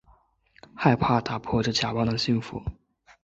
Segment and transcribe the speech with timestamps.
[0.75, 2.59] 害怕打破这假扮的幸福